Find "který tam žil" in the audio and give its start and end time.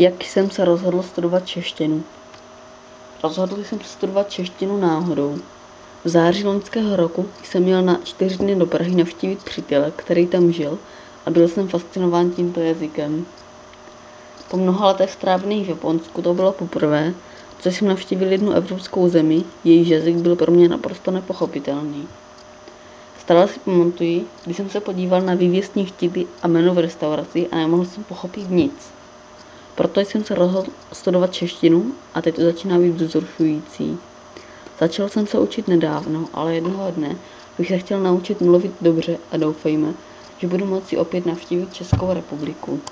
9.96-10.78